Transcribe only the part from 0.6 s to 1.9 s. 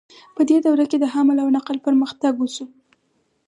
دوره کې د حمل او نقل